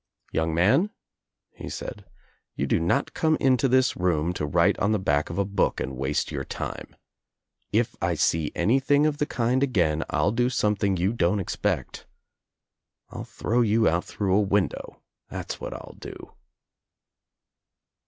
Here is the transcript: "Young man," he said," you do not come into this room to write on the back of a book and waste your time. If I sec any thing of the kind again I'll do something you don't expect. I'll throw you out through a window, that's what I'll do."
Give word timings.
"Young 0.31 0.51
man," 0.55 0.89
he 1.53 1.69
said," 1.69 2.05
you 2.55 2.65
do 2.65 2.79
not 2.79 3.13
come 3.13 3.35
into 3.39 3.67
this 3.67 3.95
room 3.95 4.33
to 4.33 4.47
write 4.47 4.75
on 4.79 4.93
the 4.93 4.97
back 4.99 5.29
of 5.29 5.37
a 5.37 5.45
book 5.45 5.79
and 5.79 5.95
waste 5.95 6.31
your 6.31 6.43
time. 6.43 6.95
If 7.71 7.95
I 8.01 8.15
sec 8.15 8.49
any 8.55 8.79
thing 8.79 9.05
of 9.05 9.19
the 9.19 9.27
kind 9.27 9.61
again 9.61 10.03
I'll 10.09 10.31
do 10.31 10.49
something 10.49 10.97
you 10.97 11.13
don't 11.13 11.39
expect. 11.39 12.07
I'll 13.11 13.25
throw 13.25 13.61
you 13.61 13.87
out 13.87 14.05
through 14.05 14.33
a 14.33 14.41
window, 14.41 15.03
that's 15.29 15.61
what 15.61 15.71
I'll 15.71 15.97
do." 15.99 16.33